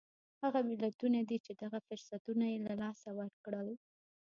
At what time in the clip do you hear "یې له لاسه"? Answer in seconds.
2.51-3.09